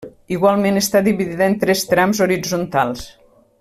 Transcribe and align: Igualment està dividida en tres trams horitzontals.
Igualment 0.35 0.79
està 0.79 1.01
dividida 1.09 1.49
en 1.51 1.59
tres 1.65 1.87
trams 1.93 2.25
horitzontals. 2.27 3.09